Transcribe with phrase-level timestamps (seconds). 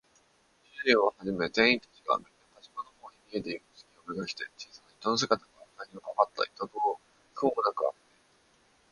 [0.83, 6.97] 主人をはじめ店員たちが、みんな火事場のほうへ行っているすきをめがけて、小さな人の姿が、かぎのかかった板戸を
[7.35, 8.21] くもなくあけて、